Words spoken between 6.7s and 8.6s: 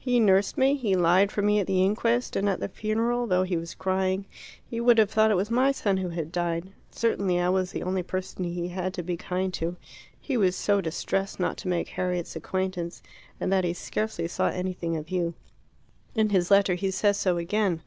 Certainly I was the only person